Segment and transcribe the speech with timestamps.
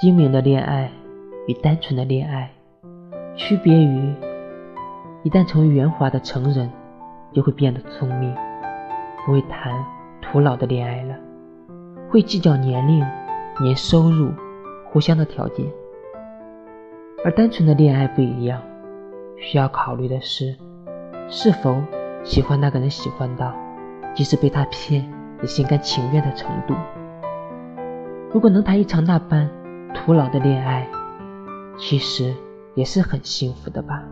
[0.00, 0.90] 精明的恋爱
[1.46, 2.50] 与单纯的恋爱，
[3.36, 4.14] 区别于
[5.22, 6.70] 一旦成为圆滑的成人，
[7.34, 8.34] 就会变得聪明，
[9.26, 9.74] 不会谈
[10.22, 11.14] 徒劳的恋爱了，
[12.08, 13.06] 会计较年龄、
[13.60, 14.32] 年收入、
[14.90, 15.66] 互相的条件。
[17.22, 18.58] 而单纯的恋爱不一样，
[19.36, 20.56] 需要考虑的是，
[21.28, 21.76] 是否
[22.24, 23.52] 喜欢那个人，喜欢到
[24.14, 25.06] 即使被他骗
[25.42, 26.74] 也心甘情愿的程度。
[28.32, 29.46] 如果能谈一场那般
[29.94, 30.88] 徒劳的恋爱，
[31.78, 32.34] 其实
[32.74, 34.02] 也是很幸福的吧。